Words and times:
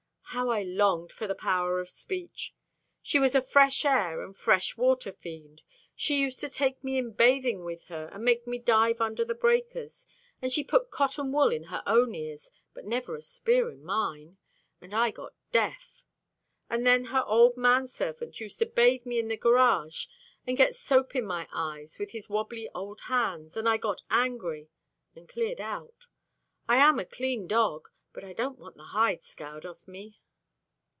How 0.33 0.47
I 0.47 0.63
longed 0.63 1.11
for 1.11 1.27
the 1.27 1.35
power 1.35 1.81
of 1.81 1.89
speech! 1.89 2.55
She 3.01 3.19
was 3.19 3.35
a 3.35 3.41
fresh 3.41 3.83
air 3.83 4.23
and 4.23 4.33
fresh 4.33 4.77
water 4.77 5.11
fiend. 5.11 5.61
She 5.93 6.21
used 6.21 6.39
to 6.39 6.47
take 6.47 6.81
me 6.81 6.97
in 6.97 7.11
bathing 7.11 7.65
with 7.65 7.83
her 7.89 8.09
and 8.13 8.23
make 8.23 8.47
me 8.47 8.57
dive 8.57 9.01
under 9.01 9.25
the 9.25 9.33
breakers, 9.35 10.07
and 10.41 10.49
she 10.53 10.63
put 10.63 10.89
cotton 10.89 11.33
wool 11.33 11.49
in 11.51 11.63
her 11.65 11.83
own 11.85 12.15
ears 12.15 12.49
but 12.73 12.85
never 12.85 13.17
a 13.17 13.21
spear 13.21 13.69
in 13.69 13.83
mine, 13.83 14.37
and 14.79 14.93
I 14.93 15.11
got 15.11 15.33
deaf; 15.51 16.01
and 16.69 16.85
then 16.87 17.03
her 17.07 17.25
old 17.25 17.57
man 17.57 17.89
servant 17.89 18.39
used 18.39 18.59
to 18.59 18.65
bathe 18.65 19.05
me 19.05 19.19
in 19.19 19.27
the 19.27 19.35
garage 19.35 20.05
and 20.47 20.55
get 20.55 20.77
soap 20.77 21.13
in 21.13 21.25
my 21.25 21.45
eyes 21.51 21.99
with 21.99 22.11
his 22.11 22.29
wobbly 22.29 22.69
old 22.73 23.01
hands, 23.09 23.57
and 23.57 23.67
I 23.67 23.75
got 23.75 24.01
angry, 24.09 24.69
and 25.13 25.27
cleared 25.27 25.59
out. 25.59 26.07
I 26.69 26.77
am 26.77 26.99
a 26.99 27.05
clean 27.05 27.47
dog, 27.47 27.89
but 28.13 28.23
I 28.25 28.31
don't 28.33 28.59
want 28.59 28.75
the 28.75 28.83
hide 28.83 29.23
scoured 29.23 29.65
off 29.65 29.87
me. 29.87 30.17